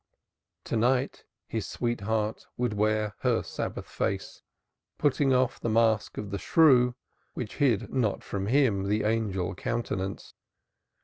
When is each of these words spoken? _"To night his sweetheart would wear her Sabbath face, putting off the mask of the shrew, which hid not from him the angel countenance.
_"To 0.63 0.75
night 0.75 1.25
his 1.45 1.67
sweetheart 1.67 2.47
would 2.57 2.73
wear 2.73 3.13
her 3.19 3.43
Sabbath 3.43 3.85
face, 3.87 4.41
putting 4.97 5.31
off 5.31 5.59
the 5.59 5.69
mask 5.69 6.17
of 6.17 6.31
the 6.31 6.39
shrew, 6.39 6.95
which 7.35 7.57
hid 7.57 7.93
not 7.93 8.23
from 8.23 8.47
him 8.47 8.87
the 8.89 9.03
angel 9.03 9.53
countenance. 9.53 10.33